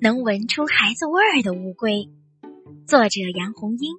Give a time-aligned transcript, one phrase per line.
[0.00, 2.08] 能闻出孩子味儿的乌龟，
[2.86, 3.94] 作者杨红樱，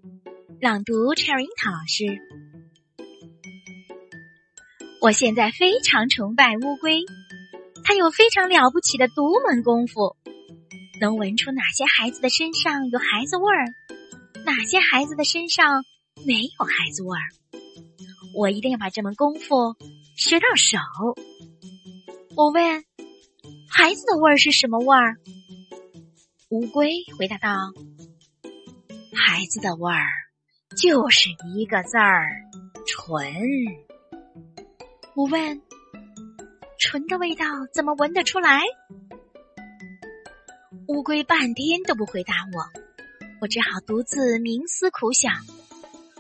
[0.59, 2.19] 朗读 Cherry 老师。
[5.01, 6.99] 我现在非常崇拜乌龟，
[7.83, 10.15] 它有非常了不起的独门功夫，
[10.99, 13.65] 能闻出哪些孩子的身上有孩子味儿，
[14.45, 15.83] 哪些孩子的身上
[16.25, 17.23] 没有孩子味儿。
[18.35, 19.75] 我一定要把这门功夫
[20.17, 20.77] 学到手。
[22.35, 22.83] 我问：
[23.69, 25.17] 孩子的味儿是什么味儿？
[26.49, 27.49] 乌龟回答道
[29.17, 30.05] ：“孩子的味儿
[30.79, 32.29] 就是一个字儿——
[32.85, 33.33] 纯。”
[35.17, 35.63] 我问
[36.77, 38.61] ：“纯的味道怎么闻得出来？”
[40.87, 42.61] 乌龟半天都不回答我，
[43.41, 45.33] 我只好独自冥思苦想，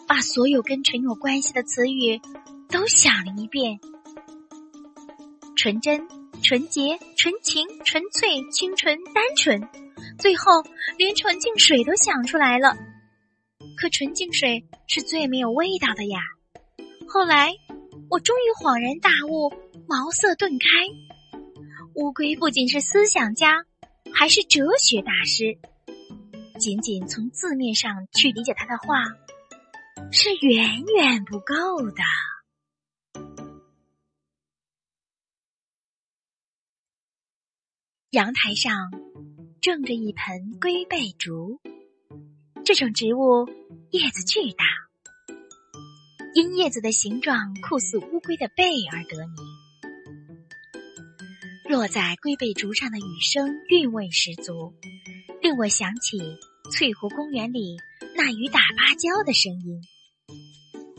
[0.07, 2.19] 把所有跟纯有关系的词语
[2.69, 3.79] 都想了一遍：
[5.55, 6.07] 纯真、
[6.41, 9.84] 纯洁、纯情、纯粹、清纯、单纯。
[10.17, 10.63] 最后，
[10.97, 12.75] 连纯净水都想出来了，
[13.77, 16.19] 可纯净水是最没有味道的呀。
[17.07, 17.51] 后来，
[18.09, 19.49] 我终于恍然大悟，
[19.87, 20.67] 茅塞顿开。
[21.95, 23.65] 乌龟不仅是思想家，
[24.13, 25.57] 还是哲学大师。
[26.59, 29.03] 仅仅从字面上去理解他的话，
[30.11, 32.03] 是远远不够的。
[38.11, 39.04] 阳台上。
[39.65, 41.59] 种着一盆龟背竹，
[42.63, 43.49] 这种植物
[43.89, 44.63] 叶子巨大，
[46.35, 49.35] 因叶子的形状酷似乌龟的背而得名。
[51.67, 54.71] 落在龟背竹上的雨声韵味十足，
[55.41, 56.19] 令我想起
[56.71, 57.75] 翠湖公园里
[58.15, 59.81] 那雨打芭蕉的声音。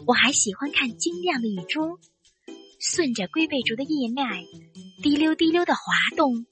[0.08, 2.00] 我还喜欢看晶亮的雨珠
[2.80, 4.44] 顺着龟背竹的叶脉
[5.04, 5.82] 滴溜滴溜的滑
[6.16, 6.46] 动。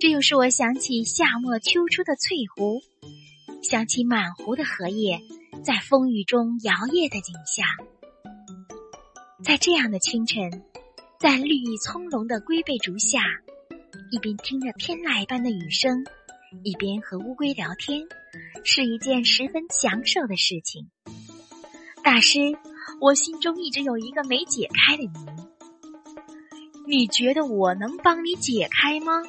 [0.00, 2.80] 这又使我想起夏末秋初的翠湖，
[3.64, 5.20] 想起满湖的荷叶
[5.64, 7.66] 在风雨中摇曳的景象。
[9.42, 10.62] 在这样的清晨，
[11.18, 13.18] 在绿意葱茏的龟背竹下，
[14.12, 16.04] 一边听着天籁般的雨声，
[16.62, 18.06] 一边和乌龟聊天，
[18.62, 20.88] 是一件十分享受的事情。
[22.04, 22.38] 大师，
[23.00, 25.18] 我心中一直有一个没解开的谜，
[26.86, 29.24] 你觉得我能帮你解开吗？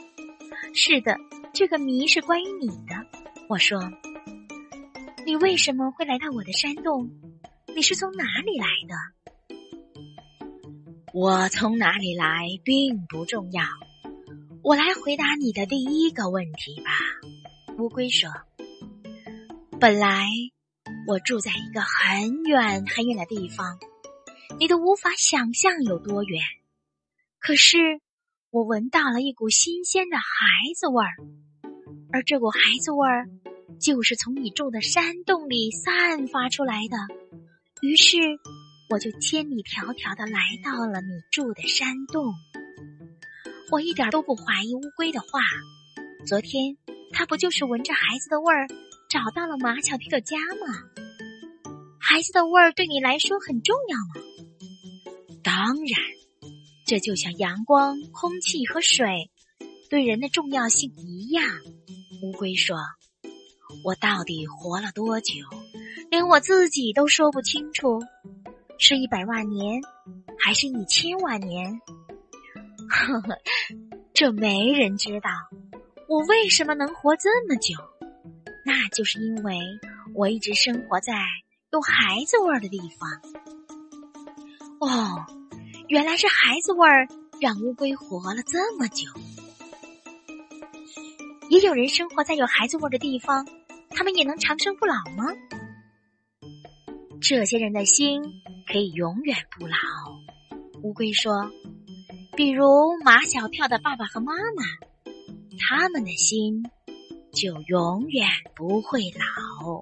[0.74, 1.18] 是的，
[1.54, 2.96] 这个谜是关于你的。
[3.50, 3.80] 我说，
[5.26, 7.10] 你为什么会来到我的山洞？
[7.76, 8.96] 你是从哪里来的？
[11.14, 13.64] 我从哪里来并不重要，
[14.62, 16.92] 我来回答你的第一个问题吧。
[17.78, 18.30] 乌龟说
[19.82, 20.28] ：“本来
[21.08, 23.80] 我住在一个很远很远的地方，
[24.60, 26.42] 你都无法想象有多远。
[27.40, 28.02] 可是。”
[28.52, 30.24] 我闻到了一股新鲜的孩
[30.76, 31.14] 子味儿，
[32.12, 33.30] 而这股孩子味儿
[33.80, 36.98] 就是从你住的山洞里散发出来的。
[37.84, 38.18] 于是，
[38.90, 42.34] 我就千里迢迢的来到了你住的山洞。
[43.72, 45.28] 我一点都不怀疑乌龟的话。
[46.26, 46.76] 昨天，
[47.14, 48.68] 它不就是闻着孩子的味儿
[49.12, 50.74] 找到了马巧蒂的家吗？
[52.00, 54.26] 孩子的味儿对你来说很重要吗？
[55.44, 56.19] 当然。
[56.90, 59.30] 这就像阳光、空气和水
[59.92, 61.46] 对人的重要性一样。
[62.24, 62.78] 乌龟说
[63.86, 65.36] ：“我到底活了多久，
[66.10, 68.00] 连我自己都说不清楚，
[68.80, 69.84] 是一百万年，
[70.40, 71.80] 还是一千万年？
[72.90, 73.38] 呵呵，
[74.16, 75.30] 这没人知道。
[76.08, 77.76] 我为什么能活这么久？
[78.66, 79.60] 那就是因为
[80.16, 81.14] 我一直生活在
[81.72, 83.22] 有孩子味儿的地方。
[84.80, 85.24] 哦。”
[85.90, 87.08] 原来是孩子味儿
[87.42, 89.10] 让乌龟活了这么久。
[91.50, 93.48] 也有人生活在有孩子味儿的地方，
[93.90, 95.26] 他们也能长生不老吗？
[97.20, 98.22] 这些人的心
[98.72, 99.76] 可以永远不老。
[100.84, 101.52] 乌龟说
[102.38, 102.64] ：“比如
[103.04, 104.64] 马小跳的爸爸和妈妈，
[105.58, 106.64] 他们的心
[107.34, 109.82] 就永远不会老。”